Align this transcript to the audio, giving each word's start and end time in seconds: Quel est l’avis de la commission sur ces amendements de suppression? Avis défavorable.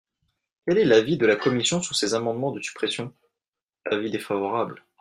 Quel 0.65 0.79
est 0.79 0.83
l’avis 0.85 1.15
de 1.19 1.27
la 1.27 1.35
commission 1.35 1.79
sur 1.79 1.95
ces 1.95 2.15
amendements 2.15 2.51
de 2.51 2.59
suppression? 2.59 3.13
Avis 3.85 4.09
défavorable. 4.09 4.83